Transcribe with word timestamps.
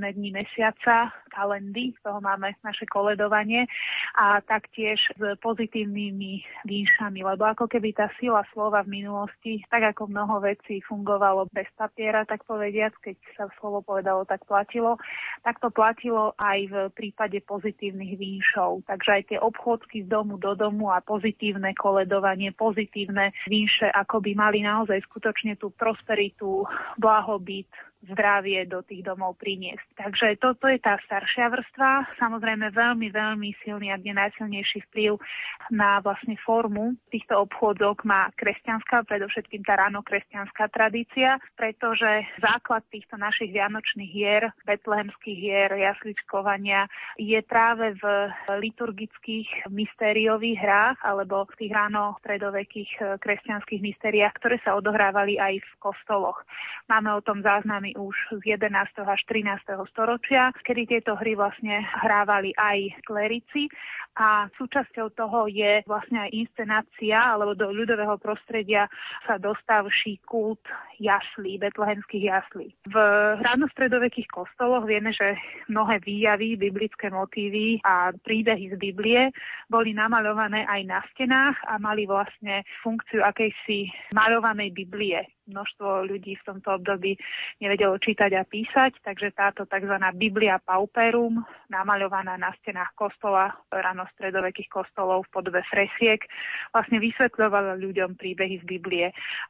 posledné 0.00 0.16
dni 0.16 0.32
mesiaca, 0.32 1.12
kalendy, 1.28 1.92
toho 2.00 2.24
máme 2.24 2.56
naše 2.64 2.88
koledovanie 2.88 3.68
a 4.16 4.40
taktiež 4.40 4.96
s 4.96 5.20
pozitívnymi 5.44 6.64
výšami, 6.64 7.20
lebo 7.20 7.44
ako 7.44 7.68
keby 7.68 7.92
tá 7.92 8.08
sila 8.16 8.40
slova 8.56 8.80
v 8.80 9.04
minulosti, 9.04 9.60
tak 9.68 9.92
ako 9.92 10.08
mnoho 10.08 10.40
vecí 10.40 10.80
fungovalo 10.88 11.52
bez 11.52 11.68
papiera, 11.76 12.24
tak 12.24 12.48
povediac, 12.48 12.96
keď 13.04 13.12
sa 13.36 13.44
slovo 13.60 13.84
povedalo, 13.84 14.24
tak 14.24 14.40
platilo, 14.48 14.96
tak 15.44 15.60
to 15.60 15.68
platilo 15.68 16.32
aj 16.40 16.58
v 16.72 16.76
prípade 16.96 17.36
pozitívnych 17.44 18.16
výšov. 18.16 18.88
Takže 18.88 19.10
aj 19.20 19.22
tie 19.28 19.38
obchodky 19.38 20.08
z 20.08 20.08
domu 20.08 20.40
do 20.40 20.56
domu 20.56 20.88
a 20.88 21.04
pozitívne 21.04 21.76
koledovanie, 21.76 22.56
pozitívne 22.56 23.36
výše, 23.44 23.92
ako 23.92 24.24
by 24.24 24.32
mali 24.32 24.64
naozaj 24.64 24.96
skutočne 25.04 25.60
tú 25.60 25.68
prosperitu, 25.76 26.64
blahobyt, 26.96 27.68
zdravie 28.08 28.64
do 28.64 28.80
tých 28.80 29.04
domov 29.04 29.36
priniesť. 29.36 29.84
Takže 30.00 30.40
toto 30.40 30.64
je 30.66 30.80
tá 30.80 30.96
staršia 31.04 31.52
vrstva. 31.52 32.16
Samozrejme 32.16 32.72
veľmi, 32.72 33.12
veľmi 33.12 33.52
silný, 33.60 33.92
ak 33.92 34.00
nie 34.00 34.16
najsilnejší 34.16 34.88
vplyv 34.88 35.20
na 35.68 36.00
vlastne 36.00 36.34
formu 36.40 36.96
týchto 37.12 37.44
obchodok 37.44 38.08
má 38.08 38.32
kresťanská, 38.40 39.04
predovšetkým 39.04 39.62
tá 39.68 39.76
ráno 39.76 40.00
kresťanská 40.00 40.72
tradícia, 40.72 41.36
pretože 41.60 42.24
základ 42.40 42.80
týchto 42.88 43.20
našich 43.20 43.52
vianočných 43.52 44.10
hier, 44.10 44.42
betlehemských 44.64 45.38
hier, 45.38 45.70
jasličkovania 45.76 46.88
je 47.20 47.38
práve 47.44 47.94
v 48.00 48.04
liturgických 48.48 49.68
mystériových 49.68 50.58
hrách 50.58 50.98
alebo 51.04 51.44
v 51.52 51.54
tých 51.66 51.72
ráno 51.76 52.16
stredovekých 52.24 53.20
kresťanských 53.20 53.80
mystériách, 53.84 54.34
ktoré 54.40 54.56
sa 54.64 54.74
odohrávali 54.78 55.36
aj 55.36 55.60
v 55.60 55.70
kostoloch. 55.78 56.40
Máme 56.88 57.12
o 57.14 57.20
tom 57.22 57.44
záznamy 57.44 57.89
už 57.96 58.42
z 58.42 58.58
11. 58.58 58.70
až 59.06 59.20
13. 59.26 59.64
storočia, 59.90 60.50
kedy 60.66 60.98
tieto 60.98 61.16
hry 61.16 61.34
vlastne 61.34 61.82
hrávali 62.04 62.54
aj 62.58 63.02
klerici 63.06 63.70
a 64.18 64.50
súčasťou 64.58 65.14
toho 65.14 65.46
je 65.46 65.86
vlastne 65.86 66.26
aj 66.26 66.30
inscenácia, 66.34 67.16
alebo 67.16 67.54
do 67.54 67.70
ľudového 67.70 68.18
prostredia 68.18 68.90
sa 69.24 69.38
dostavší 69.38 70.18
kult 70.26 70.60
jaslí, 70.98 71.56
betlehemských 71.62 72.24
jaslí. 72.28 72.74
V 72.90 72.96
ránostredovekých 73.40 74.28
kostoloch 74.28 74.84
vieme, 74.84 75.14
že 75.14 75.38
mnohé 75.70 76.02
výjavy, 76.02 76.58
biblické 76.58 77.08
motívy 77.08 77.80
a 77.86 78.10
príbehy 78.12 78.74
z 78.74 78.76
Biblie 78.76 79.30
boli 79.70 79.94
namaľované 79.94 80.66
aj 80.66 80.80
na 80.84 81.00
stenách 81.14 81.56
a 81.70 81.78
mali 81.78 82.04
vlastne 82.04 82.66
funkciu 82.82 83.22
akejsi 83.22 83.88
maľovanej 84.12 84.74
Biblie 84.74 85.22
množstvo 85.50 86.06
ľudí 86.06 86.38
v 86.38 86.46
tomto 86.46 86.78
období 86.78 87.18
nevedelo 87.58 87.98
čítať 87.98 88.30
a 88.38 88.46
písať, 88.46 89.02
takže 89.02 89.34
táto 89.34 89.66
tzv. 89.66 89.94
Biblia 90.14 90.62
Pauperum, 90.62 91.42
namaľovaná 91.68 92.38
na 92.38 92.54
stenách 92.62 92.94
kostola, 92.94 93.52
ráno 93.68 94.06
stredovekých 94.14 94.70
kostolov 94.70 95.26
v 95.28 95.32
podobe 95.34 95.60
fresiek, 95.66 96.22
vlastne 96.70 97.02
vysvetľovala 97.02 97.76
ľuďom 97.78 98.14
príbehy 98.14 98.62
z 98.62 98.64
Biblie. 98.66 99.06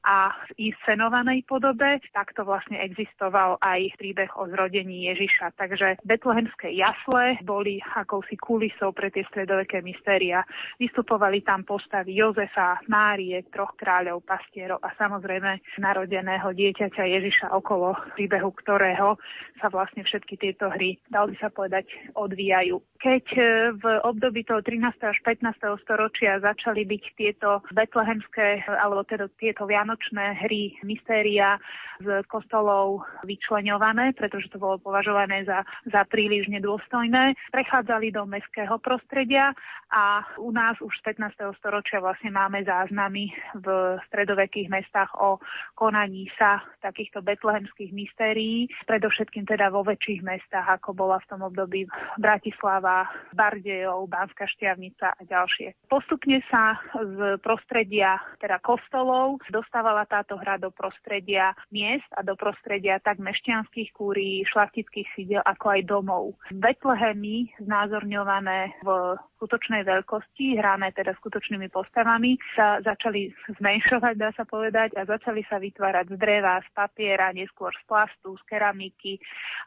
A 0.08 0.32
v 0.56 0.72
inscenovanej 0.72 1.44
podobe 1.44 2.00
takto 2.12 2.48
vlastne 2.48 2.80
existoval 2.80 3.60
aj 3.60 3.94
príbeh 4.00 4.30
o 4.40 4.48
zrodení 4.48 5.12
Ježiša. 5.12 5.54
Takže 5.60 6.00
betlehemské 6.04 6.72
jasle 6.74 7.36
boli 7.44 7.78
akousi 7.82 8.40
kulisou 8.40 8.96
pre 8.96 9.12
tie 9.12 9.26
stredoveké 9.28 9.84
mystéria. 9.84 10.42
Vystupovali 10.80 11.44
tam 11.44 11.62
postavy 11.68 12.16
Jozefa, 12.16 12.80
Márie, 12.88 13.44
troch 13.52 13.76
kráľov, 13.76 14.24
pastierov 14.24 14.80
a 14.80 14.92
samozrejme 14.96 15.80
na 15.82 15.89
narodeného 15.90 16.54
dieťaťa 16.54 17.02
Ježiša, 17.02 17.46
okolo 17.50 17.98
príbehu 18.14 18.54
ktorého 18.54 19.18
sa 19.58 19.66
vlastne 19.68 20.06
všetky 20.06 20.38
tieto 20.38 20.70
hry, 20.70 20.94
dal 21.10 21.26
by 21.26 21.36
sa 21.42 21.50
povedať, 21.50 21.90
odvíjajú. 22.14 22.78
Keď 23.02 23.24
e, 23.34 23.42
v 23.74 23.84
období 24.06 24.46
toho 24.46 24.62
13. 24.62 24.86
až 25.02 25.18
15. 25.26 25.82
storočia 25.82 26.38
začali 26.38 26.86
byť 26.86 27.02
tieto 27.18 27.60
betlehemské, 27.74 28.62
alebo 28.70 29.02
teda 29.02 29.26
tieto 29.36 29.66
vianočné 29.66 30.46
hry, 30.46 30.78
mystéria 30.86 31.58
z 32.00 32.22
kostolov 32.30 33.04
vyčleňované, 33.26 34.14
pretože 34.14 34.48
to 34.48 34.62
bolo 34.62 34.80
považované 34.80 35.44
za, 35.44 35.66
za 35.90 36.06
príliš 36.06 36.48
nedôstojné, 36.48 37.36
prechádzali 37.52 38.14
do 38.14 38.24
mestského 38.24 38.78
prostredia 38.80 39.52
a 39.90 40.22
u 40.38 40.54
nás 40.54 40.78
už 40.78 40.94
z 41.02 41.18
15. 41.18 41.58
storočia 41.58 41.98
vlastne 41.98 42.30
máme 42.30 42.62
záznamy 42.62 43.34
v 43.58 43.66
stredovekých 44.08 44.70
mestách 44.70 45.10
o 45.18 45.42
konaní 45.80 46.28
sa 46.36 46.60
takýchto 46.84 47.24
betlehemských 47.24 47.88
mystérií, 47.96 48.68
predovšetkým 48.84 49.48
teda 49.48 49.72
vo 49.72 49.80
väčších 49.80 50.20
mestách, 50.20 50.68
ako 50.68 50.92
bola 50.92 51.16
v 51.24 51.28
tom 51.32 51.40
období 51.40 51.88
Bratislava, 52.20 53.08
Bardejov, 53.32 54.04
Banská 54.12 54.44
Štiavnica 54.44 55.16
a 55.16 55.22
ďalšie. 55.24 55.72
Postupne 55.88 56.44
sa 56.52 56.76
z 57.00 57.40
prostredia 57.40 58.20
teda 58.36 58.60
kostolov 58.60 59.40
dostávala 59.48 60.04
táto 60.04 60.36
hra 60.36 60.60
do 60.60 60.68
prostredia 60.68 61.56
miest 61.72 62.08
a 62.16 62.20
do 62.20 62.36
prostredia 62.36 63.00
tak 63.00 63.16
mešťanských 63.16 63.96
kúrií, 63.96 64.44
šlachtických 64.48 65.08
sídel, 65.16 65.40
ako 65.48 65.66
aj 65.72 65.80
domov. 65.88 66.24
Betlehemy 66.52 67.48
znázorňované 67.62 68.76
v 68.84 69.16
skutočnej 69.40 69.88
veľkosti, 69.88 70.60
hrané 70.60 70.92
teda 70.92 71.16
skutočnými 71.16 71.72
postavami, 71.72 72.36
sa 72.52 72.84
začali 72.84 73.32
zmenšovať, 73.56 74.14
dá 74.20 74.30
sa 74.36 74.44
povedať, 74.44 74.92
a 75.00 75.08
začali 75.08 75.40
sa 75.48 75.56
vytvárať 75.60 76.10
z 76.10 76.16
dreva, 76.16 76.58
z 76.64 76.68
papiera, 76.72 77.30
neskôr 77.36 77.70
z 77.76 77.82
plastu, 77.84 78.34
z 78.40 78.42
keramiky 78.48 79.20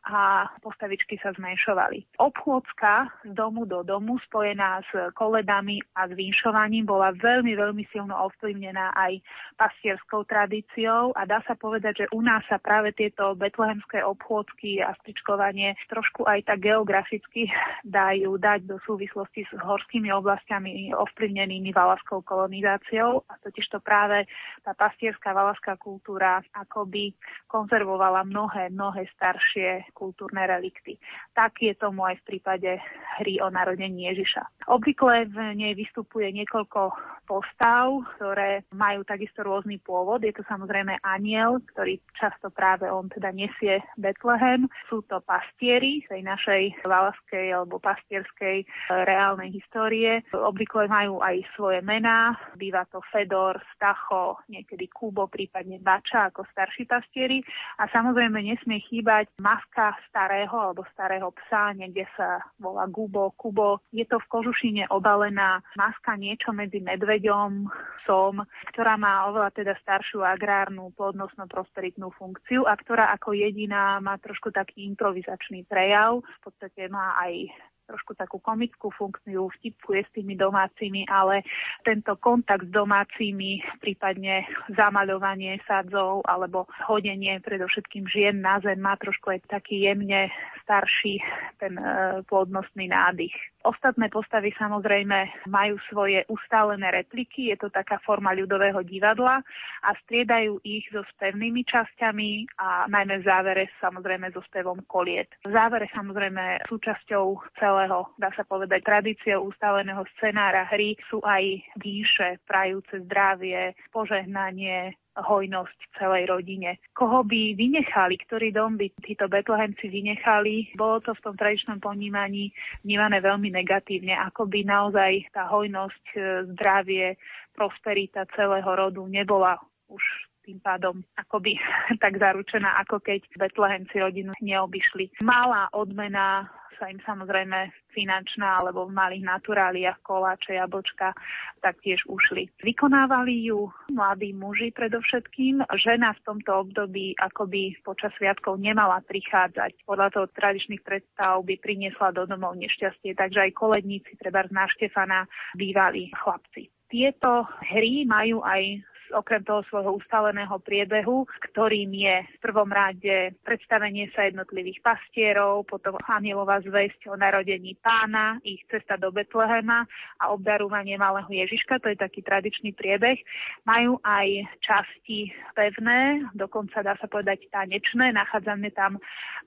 a 0.10 0.50
postavičky 0.60 1.22
sa 1.22 1.32
zmenšovali. 1.38 2.18
Obchôdzka 2.20 3.24
z 3.24 3.32
domu 3.32 3.64
do 3.70 3.86
domu 3.86 4.18
spojená 4.26 4.82
s 4.90 4.92
koledami 5.16 5.80
a 5.96 6.10
s 6.10 6.18
vinšovaním 6.18 6.90
bola 6.90 7.14
veľmi, 7.14 7.54
veľmi 7.56 7.84
silno 7.94 8.18
ovplyvnená 8.18 8.92
aj 8.98 9.22
pastierskou 9.56 10.26
tradíciou 10.26 11.14
a 11.16 11.24
dá 11.30 11.40
sa 11.46 11.56
povedať, 11.56 12.04
že 12.04 12.12
u 12.12 12.20
nás 12.20 12.42
sa 12.50 12.58
práve 12.58 12.92
tieto 12.98 13.38
betlehemské 13.38 14.02
obchôdzky 14.02 14.82
a 14.82 14.98
stričkovanie 15.00 15.78
trošku 15.88 16.26
aj 16.26 16.50
tak 16.50 16.66
geograficky 16.66 17.48
dajú 17.86 18.42
dať 18.42 18.66
do 18.66 18.82
súvislosti 18.82 19.46
s 19.48 19.52
horskými 19.60 20.10
oblastiami 20.10 20.96
ovplyvnenými 20.96 21.76
valaskou 21.76 22.24
kolonizáciou 22.24 23.24
a 23.28 23.34
totiž 23.44 23.70
to 23.70 23.80
práve 23.84 24.26
tá 24.64 24.72
pastierská 24.74 25.36
valaská 25.36 25.76
kultúra 25.84 26.40
akoby 26.56 27.12
konzervovala 27.54 28.26
mnohé, 28.26 28.74
mnohé 28.74 29.06
staršie 29.14 29.94
kultúrne 29.94 30.42
relikty. 30.50 30.98
Tak 31.38 31.62
je 31.62 31.78
tomu 31.78 32.02
aj 32.02 32.18
v 32.26 32.34
prípade 32.34 32.82
hry 33.22 33.38
o 33.46 33.54
narodení 33.54 34.10
Ježiša. 34.10 34.74
Obvykle 34.74 35.30
v 35.30 35.38
nej 35.54 35.78
vystupuje 35.78 36.34
niekoľko 36.34 36.98
postav, 37.30 37.94
ktoré 38.18 38.66
majú 38.74 39.06
takisto 39.06 39.46
rôzny 39.46 39.78
pôvod. 39.86 40.26
Je 40.26 40.34
to 40.34 40.42
samozrejme 40.50 40.98
aniel, 41.06 41.62
ktorý 41.76 42.02
často 42.18 42.50
práve 42.50 42.90
on 42.90 43.06
teda 43.14 43.30
nesie 43.30 43.86
Betlehem. 44.02 44.66
Sú 44.90 45.06
to 45.06 45.22
pastieri 45.22 46.02
tej 46.10 46.26
našej 46.26 46.90
valaskej 46.90 47.54
alebo 47.54 47.78
pastierskej 47.78 48.66
reálnej 48.90 49.54
histórie. 49.54 50.26
Obvykle 50.34 50.90
majú 50.90 51.22
aj 51.22 51.46
svoje 51.54 51.80
mená, 51.86 52.34
býva 52.58 52.90
to 52.90 53.04
Fedor, 53.14 53.62
Stacho, 53.78 54.42
niekedy 54.50 54.90
Kubo, 54.90 55.30
prípadne 55.30 55.78
Bača 55.78 56.34
ako 56.34 56.48
starší 56.50 56.90
pastieri. 56.90 57.43
A 57.82 57.90
samozrejme 57.90 58.40
nesmie 58.40 58.80
chýbať 58.86 59.30
maska 59.42 59.98
starého 60.10 60.54
alebo 60.54 60.86
starého 60.94 61.30
psa, 61.44 61.74
niekde 61.74 62.06
sa 62.14 62.42
volá 62.62 62.86
Gubo, 62.88 63.34
Kubo. 63.36 63.82
Je 63.90 64.06
to 64.06 64.22
v 64.22 64.30
kožušine 64.30 64.84
obalená 64.94 65.60
maska 65.78 66.14
niečo 66.16 66.54
medzi 66.54 66.80
medveďom, 66.80 67.68
psom, 68.04 68.44
ktorá 68.76 69.00
má 69.00 69.32
oveľa 69.32 69.56
teda 69.56 69.74
staršiu 69.80 70.22
agrárnu, 70.22 70.92
plodnostno-prosperitnú 71.00 72.12
funkciu 72.20 72.68
a 72.68 72.76
ktorá 72.76 73.16
ako 73.16 73.32
jediná 73.34 73.98
má 74.04 74.20
trošku 74.20 74.52
taký 74.52 74.86
improvizačný 74.92 75.64
prejav. 75.66 76.20
V 76.20 76.40
podstate 76.44 76.92
má 76.92 77.16
aj 77.20 77.48
trošku 77.94 78.18
takú 78.18 78.42
komickú 78.42 78.90
funkciu, 78.90 79.54
vtipkuje 79.62 80.02
s 80.02 80.10
tými 80.18 80.34
domácimi, 80.34 81.06
ale 81.06 81.46
tento 81.86 82.18
kontakt 82.18 82.66
s 82.66 82.74
domácimi, 82.74 83.62
prípadne 83.78 84.50
zamaľovanie 84.74 85.62
sadzov 85.70 86.26
alebo 86.26 86.66
hodenie 86.90 87.38
predovšetkým 87.46 88.10
žien 88.10 88.42
na 88.42 88.58
zem 88.66 88.82
má 88.82 88.98
trošku 88.98 89.38
aj 89.38 89.46
taký 89.46 89.86
jemne 89.86 90.34
starší 90.66 91.22
ten 91.62 91.78
e, 91.78 91.86
plodnostný 92.26 92.90
nádych. 92.90 93.53
Ostatné 93.64 94.12
postavy 94.12 94.52
samozrejme 94.60 95.48
majú 95.48 95.80
svoje 95.88 96.28
ustálené 96.28 96.92
repliky, 96.92 97.48
je 97.56 97.58
to 97.64 97.72
taká 97.72 97.96
forma 98.04 98.36
ľudového 98.36 98.84
divadla 98.84 99.40
a 99.88 99.90
striedajú 100.04 100.60
ich 100.68 100.84
so 100.92 101.00
spevnými 101.16 101.64
časťami 101.64 102.60
a 102.60 102.92
najmä 102.92 103.24
v 103.24 103.28
závere 103.28 103.64
samozrejme 103.80 104.36
so 104.36 104.44
spevom 104.52 104.84
koliet. 104.84 105.32
V 105.48 105.56
závere 105.56 105.88
samozrejme 105.96 106.68
súčasťou 106.68 107.56
celého, 107.56 108.12
dá 108.20 108.36
sa 108.36 108.44
povedať, 108.44 108.84
tradíciou 108.84 109.48
ustáleného 109.48 110.04
scenára 110.20 110.68
hry 110.68 111.00
sú 111.08 111.24
aj 111.24 111.64
výše 111.80 112.44
prajúce 112.44 113.00
zdravie, 113.08 113.80
požehnanie, 113.96 115.00
hojnosť 115.14 115.78
celej 116.02 116.30
rodine. 116.30 116.82
Koho 116.98 117.22
by 117.22 117.54
vynechali, 117.54 118.18
ktorý 118.26 118.50
dom 118.50 118.78
by 118.82 118.90
títo 119.06 119.30
betlehemci 119.30 119.86
vynechali, 119.90 120.74
bolo 120.74 121.02
to 121.06 121.14
v 121.14 121.24
tom 121.24 121.36
tradičnom 121.38 121.78
ponímaní 121.78 122.50
vnímané 122.82 123.22
veľmi 123.22 123.54
negatívne, 123.54 124.18
ako 124.18 124.50
by 124.50 124.66
naozaj 124.66 125.30
tá 125.30 125.46
hojnosť, 125.50 126.06
e, 126.18 126.20
zdravie, 126.58 127.16
prosperita 127.54 128.26
celého 128.34 128.66
rodu 128.66 129.06
nebola 129.06 129.62
už 129.86 130.02
tým 130.44 130.60
pádom 130.60 131.00
akoby 131.16 131.56
tak 132.04 132.20
zaručená, 132.20 132.82
ako 132.84 133.00
keď 133.00 133.24
Betlehemci 133.40 133.96
rodinu 134.02 134.36
neobyšli. 134.42 135.24
Malá 135.24 135.72
odmena 135.72 136.52
sa 136.84 136.92
im 136.92 137.00
samozrejme 137.08 137.72
finančná 137.96 138.60
alebo 138.60 138.84
v 138.84 138.92
malých 138.92 139.24
naturáliach, 139.24 140.04
koláče, 140.04 140.60
jablčka, 140.60 141.16
taktiež 141.64 142.04
ušli. 142.12 142.52
Vykonávali 142.60 143.48
ju 143.48 143.72
mladí 143.96 144.36
muži 144.36 144.76
predovšetkým. 144.76 145.64
Žena 145.80 146.12
v 146.20 146.24
tomto 146.28 146.68
období 146.68 147.16
akoby 147.16 147.80
počas 147.88 148.12
sviatkov 148.20 148.60
nemala 148.60 149.00
prichádzať. 149.08 149.88
Podľa 149.88 150.12
toho 150.12 150.28
tradičných 150.36 150.84
predstav 150.84 151.40
by 151.48 151.56
priniesla 151.64 152.12
do 152.12 152.28
domov 152.28 152.60
nešťastie, 152.60 153.16
takže 153.16 153.48
aj 153.48 153.56
koledníci, 153.56 154.20
treba 154.20 154.44
z 154.44 154.52
Štefana, 154.52 155.24
bývali 155.56 156.12
chlapci. 156.12 156.68
Tieto 156.92 157.48
hry 157.72 158.04
majú 158.04 158.44
aj 158.44 158.84
okrem 159.14 159.46
toho 159.46 159.62
svojho 159.70 159.98
ustáleného 160.02 160.58
priebehu, 160.60 161.30
ktorým 161.50 161.94
je 161.94 162.16
v 162.26 162.38
prvom 162.42 162.70
rade 162.70 163.38
predstavenie 163.46 164.10
sa 164.12 164.28
jednotlivých 164.28 164.82
pastierov, 164.82 165.70
potom 165.70 165.96
anielová 166.10 166.60
zväzť 166.66 167.14
o 167.14 167.16
narodení 167.16 167.78
pána, 167.80 168.42
ich 168.42 168.62
cesta 168.68 168.98
do 168.98 169.14
Betlehema 169.14 169.86
a 170.20 170.34
obdarovanie 170.34 170.98
malého 170.98 171.30
Ježiška, 171.30 171.80
to 171.80 171.94
je 171.94 171.98
taký 171.98 172.26
tradičný 172.26 172.74
priebeh. 172.74 173.22
Majú 173.70 174.02
aj 174.02 174.28
časti 174.60 175.30
pevné, 175.54 176.26
dokonca 176.34 176.82
dá 176.82 176.98
sa 176.98 177.08
povedať 177.08 177.48
tanečné, 177.54 178.12
nachádzame 178.12 178.74
tam 178.74 178.98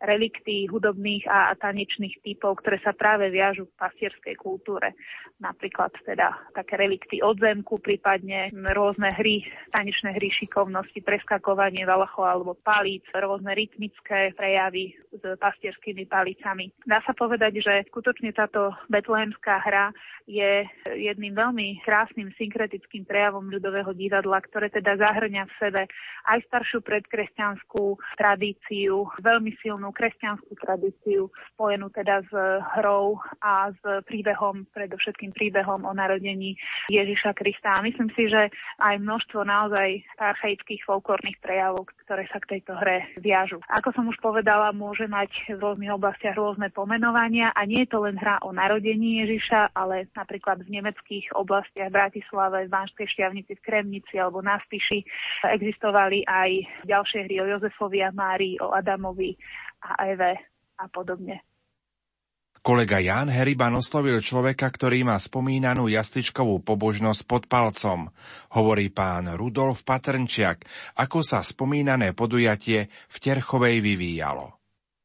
relikty 0.00 0.70
hudobných 0.70 1.26
a 1.26 1.56
tanečných 1.58 2.22
typov, 2.22 2.62
ktoré 2.62 2.78
sa 2.84 2.94
práve 2.94 3.32
viažu 3.32 3.66
k 3.66 3.78
pastierskej 3.80 4.36
kultúre. 4.38 4.94
Napríklad 5.42 5.92
teda 6.04 6.32
také 6.52 6.78
relikty 6.78 7.20
od 7.20 7.40
zemku, 7.40 7.80
prípadne 7.80 8.52
rôzne 8.72 9.08
hry 9.16 9.44
tanečné 9.72 10.16
hry 10.16 10.28
šikovnosti, 10.32 11.00
preskakovanie 11.00 11.86
valachov 11.88 12.26
alebo 12.26 12.52
palíc, 12.58 13.04
rôzne 13.14 13.52
rytmické 13.54 14.34
prejavy 14.36 14.92
s 15.14 15.22
pastierskými 15.38 16.04
palicami. 16.04 16.72
Dá 16.84 17.00
sa 17.06 17.16
povedať, 17.16 17.62
že 17.62 17.74
skutočne 17.88 18.34
táto 18.34 18.74
betlehemská 18.90 19.62
hra 19.62 19.94
je 20.26 20.66
jedným 20.90 21.38
veľmi 21.38 21.86
krásnym 21.86 22.34
synkretickým 22.34 23.06
prejavom 23.06 23.46
ľudového 23.46 23.94
divadla, 23.94 24.42
ktoré 24.42 24.66
teda 24.74 24.98
zahrňa 24.98 25.46
v 25.46 25.56
sebe 25.62 25.82
aj 26.26 26.42
staršiu 26.50 26.82
predkresťanskú 26.82 27.94
tradíciu, 28.18 29.06
veľmi 29.22 29.54
silnú 29.62 29.94
kresťanskú 29.94 30.52
tradíciu, 30.58 31.30
spojenú 31.54 31.94
teda 31.94 32.26
s 32.26 32.32
hrou 32.74 33.22
a 33.38 33.70
s 33.70 33.82
príbehom, 34.10 34.66
predovšetkým 34.74 35.30
príbehom 35.30 35.86
o 35.86 35.92
narodení 35.94 36.58
Ježiša 36.90 37.30
Krista. 37.38 37.78
A 37.78 37.86
myslím 37.86 38.10
si, 38.18 38.26
že 38.26 38.50
aj 38.82 38.98
množstvo 38.98 39.45
naozaj 39.46 40.02
archaických 40.18 40.82
folklórnych 40.82 41.38
prejavov, 41.38 41.86
ktoré 42.04 42.26
sa 42.28 42.42
k 42.42 42.58
tejto 42.58 42.74
hre 42.76 43.06
viažu. 43.22 43.62
Ako 43.70 43.94
som 43.94 44.10
už 44.10 44.18
povedala, 44.18 44.74
môže 44.74 45.06
mať 45.06 45.30
v 45.54 45.62
rôznych 45.62 45.94
oblastiach 45.94 46.34
rôzne 46.34 46.68
pomenovania 46.74 47.54
a 47.54 47.62
nie 47.64 47.86
je 47.86 47.94
to 47.94 48.02
len 48.02 48.18
hra 48.18 48.42
o 48.42 48.50
narodení 48.50 49.22
Ježiša, 49.24 49.72
ale 49.72 50.10
napríklad 50.12 50.66
v 50.66 50.82
nemeckých 50.82 51.32
oblastiach 51.38 51.94
Bratislave, 51.94 52.66
v 52.66 52.74
Banskej 52.74 53.06
šťavnici, 53.06 53.54
v 53.56 53.64
Kremnici 53.64 54.18
alebo 54.18 54.42
na 54.42 54.58
Spiši 54.66 55.06
existovali 55.46 56.26
aj 56.26 56.84
ďalšie 56.84 57.30
hry 57.30 57.38
o 57.40 57.46
Jozefovi 57.46 58.02
a 58.02 58.10
Márii, 58.10 58.58
o 58.58 58.74
Adamovi 58.74 59.38
a 59.86 60.10
Eve 60.10 60.34
a 60.76 60.84
podobne. 60.90 61.55
Kolega 62.66 62.98
Jan 62.98 63.30
Heriban 63.30 63.78
oslovil 63.78 64.18
človeka, 64.18 64.66
ktorý 64.66 65.06
má 65.06 65.14
spomínanú 65.22 65.86
jasličkovú 65.86 66.66
pobožnosť 66.66 67.22
pod 67.22 67.46
palcom. 67.46 68.10
Hovorí 68.58 68.90
pán 68.90 69.30
Rudolf 69.38 69.86
Patrnčiak, 69.86 70.66
ako 70.98 71.22
sa 71.22 71.46
spomínané 71.46 72.10
podujatie 72.10 72.90
v 72.90 73.16
Terchovej 73.22 73.78
vyvíjalo. 73.78 74.58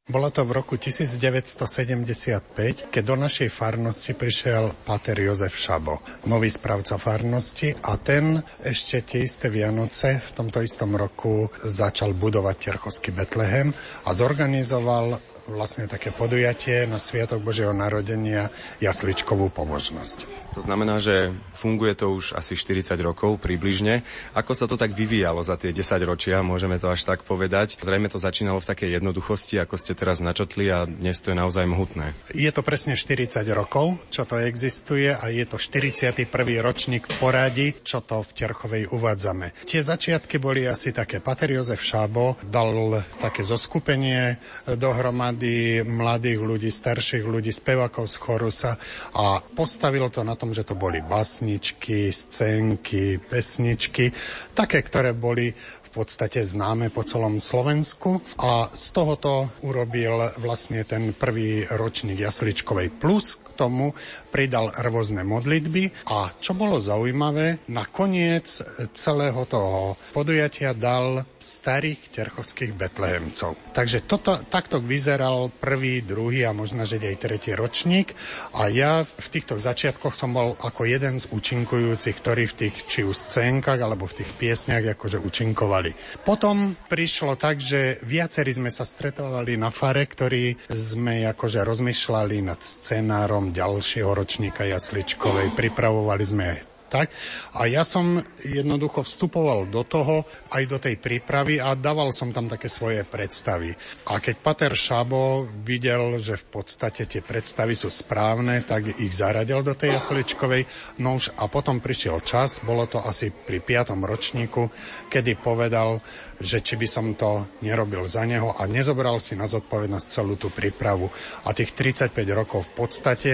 Bolo 0.09 0.33
to 0.33 0.41
v 0.41 0.57
roku 0.57 0.81
1975, 0.81 2.89
keď 2.89 3.03
do 3.05 3.15
našej 3.21 3.53
farnosti 3.53 4.17
prišiel 4.17 4.73
pater 4.81 5.21
Jozef 5.21 5.53
Šabo, 5.53 6.01
nový 6.25 6.49
správca 6.49 6.97
farnosti 6.97 7.77
a 7.77 7.93
ten 8.01 8.41
ešte 8.65 9.05
tie 9.05 9.21
isté 9.21 9.53
Vianoce 9.53 10.17
v 10.17 10.29
tomto 10.33 10.65
istom 10.65 10.97
roku 10.97 11.45
začal 11.61 12.17
budovať 12.17 12.55
Terchovský 12.57 13.13
Betlehem 13.13 13.69
a 14.01 14.09
zorganizoval 14.09 15.29
vlastne 15.49 15.89
také 15.89 16.13
podujatie 16.13 16.85
na 16.85 17.01
Sviatok 17.01 17.41
Božieho 17.41 17.73
narodenia 17.73 18.53
jasličkovú 18.83 19.49
pobožnosť. 19.49 20.41
To 20.51 20.59
znamená, 20.59 20.99
že 20.99 21.31
funguje 21.55 21.95
to 21.95 22.11
už 22.11 22.35
asi 22.35 22.59
40 22.59 22.91
rokov 22.99 23.39
približne. 23.39 24.03
Ako 24.35 24.51
sa 24.51 24.67
to 24.67 24.75
tak 24.75 24.91
vyvíjalo 24.91 25.39
za 25.39 25.55
tie 25.55 25.71
10 25.71 26.03
ročia, 26.03 26.43
môžeme 26.43 26.75
to 26.75 26.91
až 26.91 27.07
tak 27.07 27.23
povedať. 27.23 27.79
Zrejme 27.79 28.11
to 28.11 28.19
začínalo 28.19 28.59
v 28.59 28.67
takej 28.67 28.99
jednoduchosti, 28.99 29.63
ako 29.63 29.79
ste 29.79 29.95
teraz 29.95 30.19
načotli 30.19 30.67
a 30.67 30.83
dnes 30.83 31.23
to 31.23 31.31
je 31.31 31.39
naozaj 31.39 31.63
mohutné. 31.63 32.11
Je 32.35 32.51
to 32.51 32.67
presne 32.67 32.99
40 32.99 33.47
rokov, 33.55 33.95
čo 34.11 34.27
to 34.27 34.44
existuje 34.44 35.15
a 35.15 35.23
je 35.31 35.47
to 35.47 35.55
41. 35.55 36.27
ročník 36.59 37.07
v 37.07 37.15
poradí, 37.15 37.67
čo 37.87 38.03
to 38.03 38.19
v 38.19 38.31
Terchovej 38.35 38.91
uvádzame. 38.91 39.55
Tie 39.63 39.79
začiatky 39.79 40.35
boli 40.35 40.67
asi 40.67 40.91
také. 40.91 41.23
Pater 41.23 41.55
Jozef 41.55 41.79
Šábo 41.79 42.35
dal 42.44 43.07
také 43.23 43.47
zoskupenie 43.47 44.35
dohromady 44.67 45.40
mladých 45.81 46.39
ľudí, 46.43 46.69
starších 46.69 47.25
ľudí, 47.25 47.49
spevakov 47.49 48.05
z 48.05 48.15
chorusa 48.21 48.71
a 49.17 49.41
postavil 49.41 50.11
to 50.13 50.21
na 50.21 50.38
tom, 50.38 50.53
že 50.53 50.67
to 50.67 50.77
boli 50.77 51.01
basničky, 51.01 52.13
scénky, 52.13 53.17
pesničky, 53.17 54.13
také, 54.53 54.85
ktoré 54.85 55.17
boli 55.17 55.49
v 55.51 55.89
podstate 55.89 56.39
známe 56.39 56.88
po 56.88 57.03
celom 57.03 57.43
Slovensku. 57.43 58.23
A 58.39 58.71
z 58.71 58.95
tohoto 58.95 59.51
urobil 59.67 60.23
vlastne 60.39 60.88
ten 60.88 61.11
prvý 61.11 61.67
ročník 61.67 62.15
Jasličkovej. 62.15 62.95
Plus, 62.95 63.44
tomu 63.61 63.94
pridal 64.31 64.72
rôzne 64.72 65.28
modlitby 65.28 66.07
a 66.07 66.31
čo 66.39 66.56
bolo 66.56 66.80
zaujímavé, 66.80 67.68
nakoniec 67.68 68.48
celého 68.95 69.44
toho 69.45 70.00
podujatia 70.16 70.72
dal 70.72 71.28
starých 71.36 72.00
terchovských 72.16 72.72
betlehemcov. 72.74 73.60
Takže 73.75 74.07
toto, 74.07 74.39
takto 74.48 74.80
vyzeral 74.80 75.51
prvý, 75.51 76.00
druhý 76.01 76.48
a 76.48 76.56
možno, 76.56 76.88
že 76.88 77.01
aj 77.01 77.18
tretí 77.19 77.51
ročník 77.51 78.16
a 78.56 78.71
ja 78.71 79.04
v 79.04 79.28
týchto 79.28 79.59
začiatkoch 79.59 80.16
som 80.16 80.31
bol 80.31 80.56
ako 80.56 80.88
jeden 80.88 81.19
z 81.19 81.28
účinkujúcich, 81.28 82.16
ktorí 82.16 82.47
v 82.47 82.57
tých 82.68 82.76
či 82.88 83.02
už 83.04 83.18
scénkach 83.18 83.81
alebo 83.81 84.07
v 84.07 84.23
tých 84.23 84.31
piesniach 84.38 84.95
akože 84.95 85.19
účinkovali. 85.19 86.21
Potom 86.23 86.78
prišlo 86.88 87.35
tak, 87.35 87.59
že 87.59 88.00
viacerí 88.06 88.54
sme 88.56 88.69
sa 88.69 88.85
stretovali 88.88 89.57
na 89.57 89.73
fare, 89.73 90.06
ktorí 90.06 90.69
sme 90.69 91.26
akože 91.26 91.66
rozmýšľali 91.66 92.38
nad 92.45 92.61
scenárom 92.61 93.50
ďalšieho 93.50 94.14
ročníka 94.21 94.69
Jasličkovej. 94.69 95.57
Pripravovali 95.57 96.21
sme 96.21 96.47
tak. 96.92 97.07
A 97.56 97.71
ja 97.71 97.88
som 97.88 98.19
jednoducho 98.44 99.07
vstupoval 99.07 99.71
do 99.71 99.88
toho, 99.88 100.28
aj 100.52 100.64
do 100.68 100.76
tej 100.76 101.00
prípravy 101.00 101.64
a 101.64 101.71
dával 101.80 102.12
som 102.12 102.36
tam 102.36 102.52
také 102.52 102.68
svoje 102.68 103.07
predstavy. 103.07 103.71
A 104.12 104.19
keď 104.19 104.36
Pater 104.44 104.74
Šabo 104.76 105.48
videl, 105.64 106.19
že 106.19 106.36
v 106.36 106.60
podstate 106.60 107.07
tie 107.07 107.24
predstavy 107.24 107.80
sú 107.80 107.88
správne, 107.88 108.68
tak 108.68 108.92
ich 109.00 109.16
zaradil 109.16 109.64
do 109.64 109.71
tej 109.71 109.95
jasličkovej. 109.95 110.68
No 111.00 111.16
už 111.16 111.31
a 111.40 111.48
potom 111.48 111.80
prišiel 111.80 112.19
čas, 112.28 112.60
bolo 112.60 112.83
to 112.92 113.00
asi 113.00 113.31
pri 113.31 113.64
piatom 113.64 114.04
ročníku, 114.04 114.68
kedy 115.07 115.40
povedal, 115.40 116.04
že 116.42 116.60
či 116.60 116.76
by 116.76 116.88
som 116.90 117.14
to 117.14 117.45
nerobil 117.62 118.04
za 118.10 118.26
neho 118.26 118.52
a 118.52 118.66
nezobral 118.66 119.21
si 119.21 119.38
na 119.38 119.45
zodpovednosť 119.45 120.06
celú 120.10 120.36
tú 120.36 120.50
prípravu. 120.50 121.07
A 121.45 121.54
tých 121.54 121.78
35 121.78 122.12
rokov 122.33 122.66
v 122.68 122.74
podstate 122.74 123.31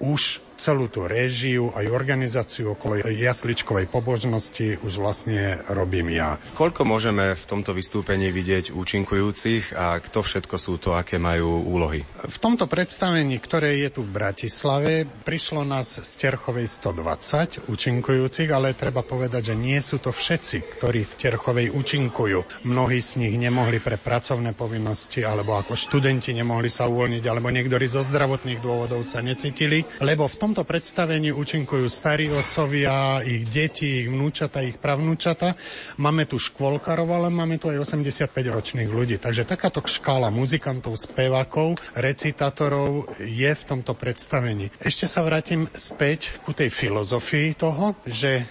už 0.00 0.45
celú 0.56 0.88
tú 0.88 1.04
réžiu, 1.04 1.70
aj 1.76 1.86
organizáciu 1.92 2.74
okolo 2.74 3.04
jasličkovej 3.04 3.86
pobožnosti 3.92 4.80
už 4.80 4.98
vlastne 4.98 5.60
robím 5.70 6.10
ja. 6.10 6.40
Koľko 6.56 6.88
môžeme 6.88 7.36
v 7.36 7.44
tomto 7.44 7.76
vystúpení 7.76 8.32
vidieť 8.32 8.72
účinkujúcich 8.72 9.76
a 9.76 10.00
kto 10.00 10.24
všetko 10.24 10.56
sú 10.56 10.80
to, 10.80 10.96
aké 10.96 11.20
majú 11.20 11.60
úlohy? 11.62 12.02
V 12.24 12.38
tomto 12.40 12.64
predstavení, 12.66 13.36
ktoré 13.38 13.78
je 13.84 13.88
tu 13.92 14.00
v 14.02 14.16
Bratislave, 14.16 15.04
prišlo 15.04 15.62
nás 15.62 16.00
z 16.00 16.12
Terchovej 16.16 16.66
120 16.66 17.68
účinkujúcich, 17.68 18.48
ale 18.50 18.72
treba 18.72 19.04
povedať, 19.04 19.52
že 19.52 19.54
nie 19.54 19.78
sú 19.78 20.00
to 20.00 20.10
všetci, 20.10 20.80
ktorí 20.80 21.04
v 21.04 21.16
Terchovej 21.20 21.66
účinkujú. 21.70 22.64
Mnohí 22.64 22.98
z 23.04 23.20
nich 23.20 23.34
nemohli 23.36 23.78
pre 23.78 24.00
pracovné 24.00 24.56
povinnosti, 24.56 25.20
alebo 25.22 25.60
ako 25.60 25.76
študenti 25.76 26.32
nemohli 26.32 26.72
sa 26.72 26.88
uvoľniť, 26.88 27.24
alebo 27.28 27.52
niektorí 27.52 27.84
zo 27.84 28.00
zdravotných 28.00 28.64
dôvodov 28.64 29.04
sa 29.04 29.20
necítili, 29.20 29.84
lebo 30.00 30.24
v 30.26 30.38
tomto 30.46 30.62
predstavení 30.62 31.34
účinkujú 31.34 31.90
starí 31.90 32.30
otcovia, 32.30 33.18
ich 33.26 33.50
deti, 33.50 34.06
ich 34.06 34.06
vnúčata, 34.06 34.62
ich 34.62 34.78
pravnúčata. 34.78 35.58
Máme 35.98 36.30
tu 36.30 36.38
škôlkarov, 36.38 37.10
ale 37.10 37.34
máme 37.34 37.58
tu 37.58 37.66
aj 37.66 37.82
85 37.82 38.30
ročných 38.54 38.86
ľudí. 38.86 39.18
Takže 39.18 39.42
takáto 39.42 39.82
škála 39.82 40.30
muzikantov, 40.30 41.02
spevákov, 41.02 41.74
recitátorov 41.98 43.10
je 43.18 43.50
v 43.50 43.62
tomto 43.66 43.98
predstavení. 43.98 44.70
Ešte 44.78 45.10
sa 45.10 45.26
vrátim 45.26 45.66
späť 45.74 46.38
ku 46.46 46.54
tej 46.54 46.70
filozofii 46.70 47.58
toho, 47.58 47.98
že 48.06 48.46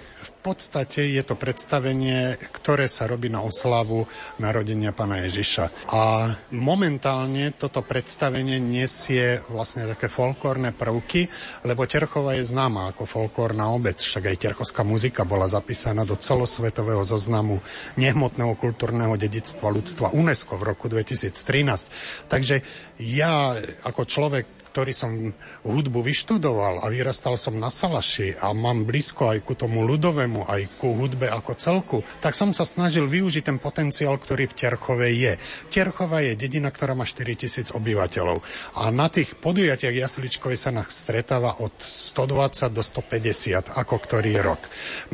podstate 0.46 1.10
je 1.10 1.24
to 1.26 1.34
predstavenie, 1.34 2.38
ktoré 2.54 2.86
sa 2.86 3.10
robí 3.10 3.34
na 3.34 3.42
oslavu 3.42 4.06
narodenia 4.38 4.94
pána 4.94 5.26
Ježiša. 5.26 5.90
A 5.90 6.30
momentálne 6.54 7.54
toto 7.58 7.82
predstavenie 7.82 8.62
nesie 8.62 9.42
vlastne 9.50 9.90
také 9.90 10.06
folklórne 10.06 10.70
prvky, 10.70 11.26
lebo 11.66 11.90
Terchova 11.90 12.38
je 12.38 12.46
známa 12.46 12.94
ako 12.94 13.10
folklórna 13.10 13.74
obec, 13.74 13.98
však 13.98 14.30
aj 14.30 14.42
terchovská 14.42 14.86
muzika 14.86 15.26
bola 15.26 15.50
zapísaná 15.50 16.06
do 16.06 16.14
celosvetového 16.14 17.02
zoznamu 17.02 17.58
nehmotného 17.98 18.54
kultúrneho 18.54 19.18
dedictva 19.18 19.74
ľudstva 19.74 20.14
UNESCO 20.14 20.62
v 20.62 20.64
roku 20.74 20.86
2013. 20.86 22.30
Takže 22.30 22.62
ja 23.02 23.58
ako 23.82 24.02
človek, 24.06 24.65
ktorý 24.76 24.92
som 24.92 25.32
hudbu 25.64 26.04
vyštudoval 26.04 26.84
a 26.84 26.92
vyrastal 26.92 27.40
som 27.40 27.56
na 27.56 27.72
Salaši 27.72 28.36
a 28.36 28.52
mám 28.52 28.84
blízko 28.84 29.32
aj 29.32 29.48
ku 29.48 29.56
tomu 29.56 29.88
ľudovému, 29.88 30.44
aj 30.44 30.76
ku 30.76 30.92
hudbe 31.00 31.32
ako 31.32 31.56
celku, 31.56 31.98
tak 32.20 32.36
som 32.36 32.52
sa 32.52 32.68
snažil 32.68 33.08
využiť 33.08 33.48
ten 33.48 33.56
potenciál, 33.56 34.20
ktorý 34.20 34.52
v 34.52 34.58
Terchove 34.60 35.08
je. 35.16 35.40
Terchova 35.72 36.20
je 36.28 36.36
dedina, 36.36 36.76
ktorá 36.76 36.92
má 36.92 37.08
4000 37.08 37.72
obyvateľov 37.72 38.44
a 38.76 38.92
na 38.92 39.08
tých 39.08 39.40
podujatiach 39.40 39.96
Jasličkovej 39.96 40.60
sa 40.60 40.76
nás 40.76 40.92
stretáva 40.92 41.64
od 41.64 41.72
120 41.80 42.76
do 42.76 42.84
150, 42.84 43.80
ako 43.80 43.96
ktorý 43.96 44.44
rok. 44.44 44.60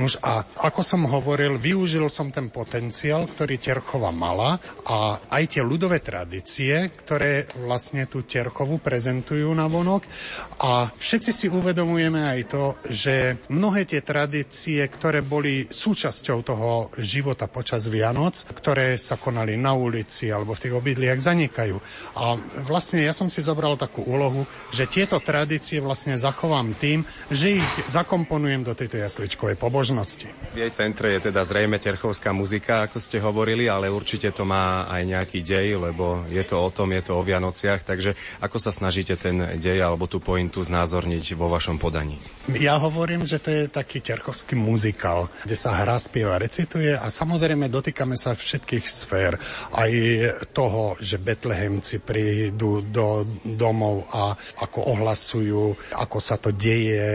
Nuž 0.02 0.18
a 0.26 0.42
ako 0.42 0.82
som 0.82 1.06
hovoril, 1.06 1.62
využil 1.62 2.10
som 2.10 2.34
ten 2.34 2.50
potenciál, 2.50 3.30
ktorý 3.30 3.62
Terchova 3.62 4.10
mala 4.10 4.58
a 4.90 5.22
aj 5.22 5.44
tie 5.54 5.62
ľudové 5.62 6.02
tradície, 6.02 6.90
ktoré 7.06 7.46
vlastne 7.62 8.10
tú 8.10 8.26
Terchovu 8.26 8.82
prezentujú 8.82 9.51
na 9.52 9.68
vonok 9.68 10.06
a 10.62 10.94
všetci 10.94 11.32
si 11.34 11.46
uvedomujeme 11.50 12.22
aj 12.22 12.42
to, 12.48 12.64
že 12.88 13.14
mnohé 13.50 13.90
tie 13.90 14.06
tradície, 14.06 14.80
ktoré 14.86 15.26
boli 15.26 15.68
súčasťou 15.68 16.38
toho 16.46 16.70
života 17.02 17.50
počas 17.50 17.90
Vianoc, 17.90 18.38
ktoré 18.56 18.96
sa 18.96 19.18
konali 19.18 19.58
na 19.58 19.74
ulici 19.74 20.30
alebo 20.30 20.54
v 20.54 20.62
tých 20.68 20.78
obydliach, 20.78 21.20
zanikajú. 21.20 21.78
A 22.16 22.38
vlastne 22.64 23.04
ja 23.04 23.12
som 23.12 23.28
si 23.28 23.42
zobral 23.42 23.76
takú 23.76 24.06
úlohu, 24.06 24.46
že 24.70 24.88
tieto 24.88 25.20
tradície 25.20 25.82
vlastne 25.82 26.16
zachovám 26.16 26.78
tým, 26.78 27.04
že 27.34 27.60
ich 27.60 27.70
zakomponujem 27.90 28.64
do 28.64 28.78
tejto 28.78 29.02
jasličkovej 29.02 29.58
pobožnosti. 29.58 30.30
V 30.54 30.62
jej 30.62 30.72
centre 30.72 31.12
je 31.18 31.34
teda 31.34 31.42
zrejme 31.42 31.82
terchovská 31.82 32.32
muzika, 32.32 32.86
ako 32.86 33.02
ste 33.02 33.18
hovorili, 33.18 33.66
ale 33.66 33.90
určite 33.90 34.30
to 34.30 34.46
má 34.46 34.86
aj 34.88 35.02
nejaký 35.04 35.40
dej, 35.42 35.82
lebo 35.82 36.24
je 36.30 36.44
to 36.46 36.62
o 36.62 36.70
tom, 36.70 36.94
je 36.94 37.02
to 37.02 37.18
o 37.18 37.26
Vianociach, 37.26 37.82
takže 37.82 38.14
ako 38.40 38.58
sa 38.62 38.70
snažíte 38.70 39.18
ten 39.18 39.41
dej 39.60 39.80
alebo 39.82 40.06
tú 40.10 40.22
pointu 40.22 40.62
znázorniť 40.62 41.36
vo 41.38 41.52
vašom 41.52 41.78
podaní? 41.82 42.20
Ja 42.58 42.82
hovorím, 42.82 43.30
že 43.30 43.38
to 43.38 43.50
je 43.54 43.64
taký 43.70 44.02
terchovský 44.02 44.58
muzikál, 44.58 45.30
kde 45.46 45.54
sa 45.54 45.78
hra, 45.78 46.02
spieva, 46.02 46.42
recituje 46.42 46.98
a 46.98 47.08
samozrejme 47.14 47.70
dotýkame 47.70 48.18
sa 48.18 48.34
všetkých 48.34 48.86
sfér. 48.90 49.38
Aj 49.72 49.92
toho, 50.50 50.98
že 50.98 51.22
Betlehemci 51.22 52.02
prídu 52.02 52.82
do 52.82 53.24
domov 53.46 54.10
a 54.10 54.34
ako 54.66 54.98
ohlasujú, 54.98 55.94
ako 55.94 56.18
sa 56.18 56.42
to 56.42 56.50
deje, 56.50 57.06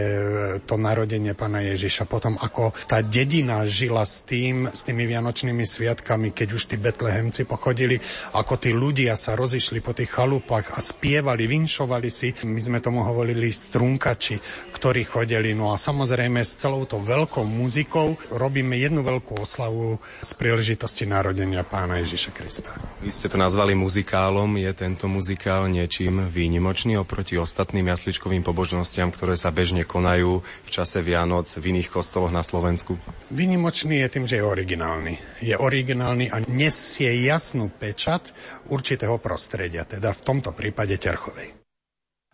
to 0.63 0.79
narodenie 0.79 1.35
pána 1.35 1.59
Ježiša. 1.59 2.07
Potom 2.07 2.39
ako 2.39 2.71
tá 2.87 3.03
dedina 3.03 3.67
žila 3.67 4.07
s 4.07 4.23
tým, 4.23 4.71
s 4.71 4.87
tými 4.87 5.03
vianočnými 5.03 5.67
sviatkami, 5.67 6.31
keď 6.31 6.47
už 6.55 6.63
tí 6.71 6.75
Betlehemci 6.79 7.43
pochodili, 7.43 7.99
ako 8.31 8.55
tí 8.55 8.71
ľudia 8.71 9.19
sa 9.19 9.35
rozišli 9.35 9.83
po 9.83 9.91
tých 9.91 10.09
chalupách 10.09 10.71
a 10.71 10.79
spievali, 10.79 11.45
vinšovali 11.45 12.07
si. 12.17 12.33
My 12.41 12.57
sme 12.57 12.81
tomu 12.81 13.05
hovorili 13.05 13.53
strunkači, 13.53 14.41
ktorí 14.73 15.05
chodili. 15.05 15.53
No 15.53 15.69
a 15.69 15.77
samozrejme 15.77 16.41
s 16.41 16.57
celou 16.57 16.89
tou 16.89 17.05
veľkou 17.05 17.45
muzikou 17.45 18.17
robíme 18.33 18.73
jednu 18.73 19.05
veľkú 19.05 19.37
oslavu 19.37 20.01
z 20.25 20.31
príležitosti 20.33 21.05
narodenia 21.05 21.61
pána 21.61 22.01
Ježiša 22.01 22.31
Krista. 22.33 22.73
Vy 23.05 23.13
ste 23.13 23.29
to 23.29 23.37
nazvali 23.37 23.77
muzikálom. 23.77 24.57
Je 24.57 24.71
tento 24.73 25.05
muzikál 25.05 25.69
niečím 25.69 26.25
výnimočný 26.33 26.97
oproti 26.97 27.37
ostatným 27.37 27.93
jasličkovým 27.93 28.41
pobožnostiam, 28.41 29.13
ktoré 29.13 29.37
sa 29.37 29.53
bežne 29.53 29.85
konajú 29.85 30.41
v 30.41 30.69
čase 30.69 31.03
Vianoc 31.05 31.45
v 31.45 31.75
iných 31.75 31.91
kostoloch 31.91 32.33
na 32.33 32.41
Slovensku? 32.41 32.97
Výnimočný 33.29 34.01
je 34.05 34.07
tým, 34.07 34.25
že 34.25 34.39
je 34.39 34.45
originálny. 34.45 35.13
Je 35.43 35.55
originálny 35.57 36.31
a 36.31 36.39
nesie 36.47 37.11
jasnú 37.27 37.67
pečat 37.67 38.31
určitého 38.71 39.19
prostredia, 39.19 39.83
teda 39.83 40.15
v 40.15 40.21
tomto 40.23 40.55
prípade 40.55 40.95
Terchovej. 40.95 41.56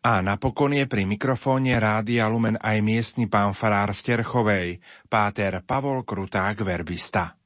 A 0.04 0.20
napokon 0.20 0.76
je 0.76 0.84
pri 0.84 1.08
mikrofóne 1.08 1.80
Rádia 1.80 2.28
Lumen 2.28 2.60
aj 2.60 2.84
miestny 2.84 3.32
pán 3.32 3.56
farár 3.56 3.96
z 3.96 4.12
Terchovej, 4.12 4.84
páter 5.08 5.64
Pavol 5.64 6.04
Kruták, 6.04 6.60
verbista. 6.60 7.40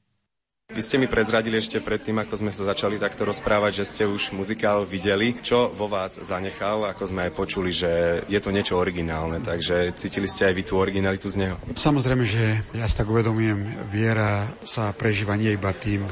Vy 0.66 0.82
ste 0.82 0.98
mi 0.98 1.06
prezradili 1.06 1.62
ešte 1.62 1.78
predtým, 1.78 2.18
ako 2.18 2.34
sme 2.34 2.50
sa 2.50 2.66
začali 2.66 2.98
takto 2.98 3.22
rozprávať, 3.22 3.80
že 3.80 3.84
ste 3.86 4.04
už 4.10 4.34
muzikál 4.34 4.82
videli. 4.82 5.38
Čo 5.38 5.70
vo 5.70 5.86
vás 5.86 6.18
zanechal, 6.18 6.82
ako 6.82 7.06
sme 7.06 7.30
aj 7.30 7.32
počuli, 7.38 7.70
že 7.70 8.26
je 8.26 8.40
to 8.42 8.50
niečo 8.50 8.74
originálne, 8.74 9.38
takže 9.38 9.94
cítili 9.94 10.26
ste 10.26 10.50
aj 10.50 10.54
vy 10.58 10.62
tú 10.66 10.82
originalitu 10.82 11.30
z 11.30 11.46
neho? 11.46 11.56
Samozrejme, 11.78 12.26
že 12.26 12.58
ja 12.74 12.90
si 12.90 12.98
tak 12.98 13.06
uvedomujem, 13.06 13.86
viera 13.86 14.50
sa 14.66 14.90
prežíva 14.90 15.38
nie 15.38 15.54
iba 15.54 15.70
tým, 15.70 16.04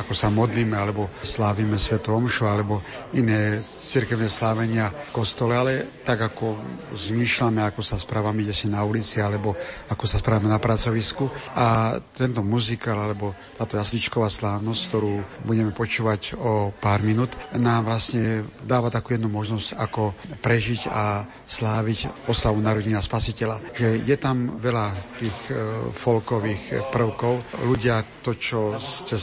ako 0.00 0.12
sa 0.16 0.28
modlíme, 0.30 0.74
alebo 0.74 1.10
slávime 1.22 1.78
Svetu 1.78 2.14
Omšu, 2.14 2.46
alebo 2.48 2.82
iné 3.14 3.62
cirkevné 3.84 4.32
slávenia 4.32 4.90
v 4.90 5.10
kostole, 5.12 5.52
ale 5.52 6.02
tak 6.02 6.32
ako 6.32 6.56
zmýšľame, 6.96 7.60
ako 7.60 7.84
sa 7.84 8.00
správame 8.00 8.42
ide 8.42 8.56
si 8.56 8.66
na 8.66 8.80
ulici, 8.82 9.20
alebo 9.20 9.52
ako 9.92 10.04
sa 10.08 10.18
správame 10.18 10.48
na 10.48 10.58
pracovisku. 10.58 11.28
A 11.54 12.00
tento 12.16 12.40
muzikál, 12.40 12.96
alebo 12.96 13.36
táto 13.54 13.76
jasličková 13.76 14.32
slávnosť, 14.32 14.82
ktorú 14.88 15.14
budeme 15.44 15.70
počúvať 15.70 16.34
o 16.40 16.72
pár 16.72 17.04
minút, 17.04 17.36
nám 17.54 17.86
vlastne 17.86 18.48
dáva 18.64 18.88
takú 18.88 19.14
jednu 19.14 19.28
možnosť, 19.28 19.76
ako 19.76 20.16
prežiť 20.40 20.88
a 20.88 21.28
sláviť 21.44 22.26
oslavu 22.26 22.58
narodenia 22.64 23.04
spasiteľa. 23.04 23.76
Že 23.76 23.88
je 24.08 24.16
tam 24.16 24.58
veľa 24.58 24.86
tých 25.20 25.38
e, 25.52 25.54
folkových 25.92 26.88
prvkov. 26.88 27.62
Ľudia 27.68 28.24
to, 28.24 28.32
čo 28.34 28.80
cez 28.80 29.22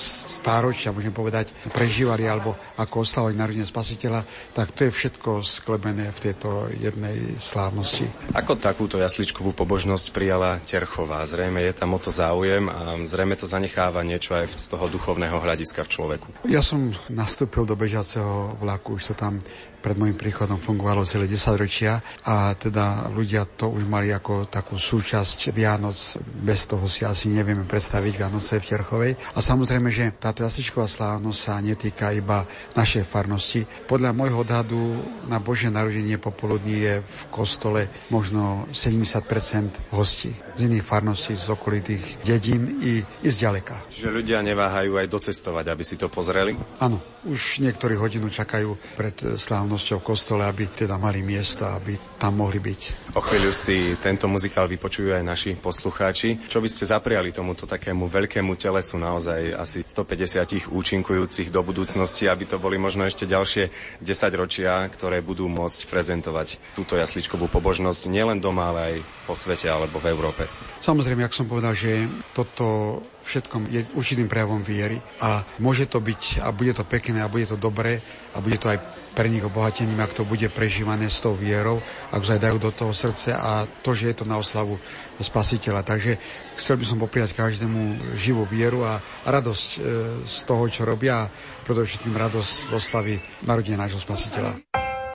stáročia, 0.62 0.94
môžem 0.94 1.10
povedať, 1.10 1.58
prežívali, 1.74 2.30
alebo 2.30 2.54
ako 2.78 3.02
oslavovať 3.02 3.34
narodenia 3.34 3.66
spasiteľa, 3.66 4.22
tak 4.54 4.78
to 4.78 4.86
je 4.86 4.94
všetko 4.94 5.42
sklebené 5.42 6.14
v 6.14 6.20
tejto 6.30 6.70
jednej 6.78 7.18
slávnosti. 7.42 8.06
Ako 8.38 8.62
takúto 8.62 9.02
jasličkovú 9.02 9.58
pobožnosť 9.58 10.14
prijala 10.14 10.62
Terchová? 10.62 11.26
Zrejme 11.26 11.66
je 11.66 11.74
tam 11.74 11.98
o 11.98 12.00
to 12.00 12.14
záujem 12.14 12.70
a 12.70 12.94
zrejme 13.10 13.34
to 13.42 13.50
zanecháva 13.50 14.06
niečo 14.06 14.38
aj 14.38 14.54
z 14.54 14.70
toho 14.70 14.86
duchovného 14.86 15.34
hľadiska 15.34 15.82
v 15.82 15.90
človeku. 15.90 16.28
Ja 16.46 16.62
som 16.62 16.94
nastúpil 17.10 17.66
do 17.66 17.74
bežiaceho 17.74 18.54
vlaku, 18.62 19.02
už 19.02 19.10
to 19.10 19.16
tam 19.18 19.42
pred 19.82 19.98
môjim 19.98 20.14
príchodom 20.16 20.62
fungovalo 20.62 21.04
celé 21.04 21.26
10 21.26 21.58
ročia 21.58 22.00
a 22.24 22.54
teda 22.54 23.10
ľudia 23.12 23.50
to 23.50 23.74
už 23.74 23.84
mali 23.90 24.14
ako 24.14 24.46
takú 24.48 24.78
súčasť 24.78 25.50
Vianoc. 25.52 25.98
Bez 26.22 26.70
toho 26.70 26.86
si 26.86 27.04
asi 27.04 27.34
nevieme 27.34 27.66
predstaviť 27.66 28.14
Vianoce 28.16 28.62
v 28.62 28.70
Terchovej. 28.70 29.12
A 29.34 29.40
samozrejme, 29.42 29.90
že 29.90 30.14
táto 30.16 30.46
jasličková 30.46 30.86
slávnosť 30.86 31.40
sa 31.42 31.58
netýka 31.58 32.14
iba 32.14 32.46
našej 32.78 33.10
farnosti. 33.10 33.66
Podľa 33.90 34.14
môjho 34.14 34.46
odhadu 34.46 35.02
na 35.26 35.42
Božie 35.42 35.74
narodenie 35.74 36.22
popoludní 36.22 36.78
je 36.78 36.96
v 37.02 37.22
kostole 37.34 37.90
možno 38.14 38.70
70% 38.70 39.92
hostí 39.92 40.32
z 40.56 40.60
iných 40.70 40.86
farností, 40.86 41.34
z 41.34 41.50
okolitých 41.50 42.22
dedín 42.22 42.80
i, 42.86 43.02
i 43.02 43.28
z 43.28 43.36
ďaleka. 43.42 43.90
Že 43.90 44.22
ľudia 44.22 44.46
neváhajú 44.46 45.02
aj 45.02 45.08
docestovať, 45.10 45.66
aby 45.74 45.84
si 45.84 45.98
to 45.98 46.06
pozreli? 46.08 46.54
Áno, 46.78 47.02
už 47.26 47.66
niektorí 47.66 47.98
hodinu 47.98 48.30
čakajú 48.30 48.78
pred 48.94 49.18
slávnosťou 49.18 49.71
v 49.78 50.04
kostole, 50.04 50.44
aby 50.44 50.68
teda 50.68 50.98
mali 50.98 51.22
miesta, 51.22 51.76
aby 51.76 51.96
tam 52.18 52.42
mohli 52.42 52.58
byť. 52.58 52.82
O 53.14 53.22
chvíľu 53.22 53.52
si 53.52 53.94
tento 54.00 54.26
muzikál 54.26 54.66
vypočujú 54.66 55.12
aj 55.12 55.24
naši 55.24 55.52
poslucháči. 55.54 56.40
Čo 56.48 56.60
by 56.60 56.68
ste 56.68 56.90
zapriali 56.90 57.30
tomuto 57.30 57.68
takému 57.68 58.08
veľkému 58.08 58.56
telesu 58.56 58.96
naozaj 58.98 59.54
asi 59.54 59.84
150 59.84 60.72
účinkujúcich 60.72 61.52
do 61.52 61.62
budúcnosti, 61.62 62.26
aby 62.26 62.48
to 62.48 62.58
boli 62.58 62.80
možno 62.80 63.04
ešte 63.04 63.28
ďalšie 63.28 63.70
10 64.00 64.42
ročia, 64.42 64.82
ktoré 64.88 65.20
budú 65.20 65.46
môcť 65.46 65.86
prezentovať 65.86 66.58
túto 66.74 66.96
jasličkovú 66.96 67.52
pobožnosť 67.52 68.08
nielen 68.08 68.40
doma, 68.40 68.72
ale 68.72 68.80
aj 68.80 68.96
po 69.28 69.34
svete 69.36 69.68
alebo 69.68 70.00
v 70.00 70.10
Európe. 70.10 70.44
Samozrejme, 70.82 71.22
ak 71.22 71.36
som 71.36 71.46
povedal, 71.46 71.78
že 71.78 72.08
toto 72.34 73.00
všetkom 73.24 73.70
je 73.70 73.82
určitým 73.94 74.26
prejavom 74.26 74.62
viery 74.62 74.98
a 75.22 75.42
môže 75.60 75.86
to 75.86 76.02
byť 76.02 76.42
a 76.42 76.50
bude 76.52 76.74
to 76.74 76.84
pekné 76.84 77.22
a 77.22 77.32
bude 77.32 77.46
to 77.46 77.58
dobré 77.58 78.02
a 78.32 78.40
bude 78.40 78.58
to 78.58 78.72
aj 78.72 78.80
pre 79.12 79.28
nich 79.28 79.44
obohatením, 79.44 80.00
ak 80.00 80.16
to 80.16 80.24
bude 80.24 80.48
prežívané 80.56 81.12
s 81.12 81.20
tou 81.20 81.36
vierou, 81.36 81.84
ak 82.16 82.24
sa 82.24 82.40
dajú 82.40 82.58
do 82.58 82.72
toho 82.72 82.96
srdce 82.96 83.36
a 83.36 83.68
to, 83.84 83.92
že 83.92 84.12
je 84.12 84.16
to 84.24 84.26
na 84.26 84.40
oslavu 84.40 84.80
spasiteľa. 85.20 85.84
Takže 85.84 86.16
chcel 86.56 86.80
by 86.80 86.86
som 86.88 86.98
popriať 86.98 87.36
každému 87.36 88.16
živú 88.16 88.48
vieru 88.48 88.88
a 88.88 89.04
radosť 89.28 89.70
e, 89.76 89.80
z 90.24 90.38
toho, 90.48 90.64
čo 90.72 90.88
robia 90.88 91.28
a 91.28 91.30
predovšetkým 91.68 92.16
radosť 92.16 92.72
oslavy 92.72 93.20
narodenia 93.44 93.84
nášho 93.84 94.00
spasiteľa. 94.00 94.71